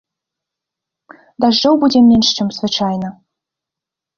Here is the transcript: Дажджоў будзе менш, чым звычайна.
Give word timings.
Дажджоў 1.45 1.73
будзе 1.83 1.99
менш, 2.09 2.27
чым 2.41 2.47
звычайна. 2.59 3.07